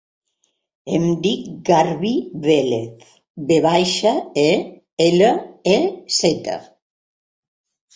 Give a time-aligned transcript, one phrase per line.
[0.99, 2.11] Em dic Garbí
[2.47, 3.13] Velez:
[3.53, 4.17] ve baixa,
[4.49, 4.49] e,
[5.09, 5.33] ela,
[5.79, 5.81] e,
[6.23, 6.63] zeta.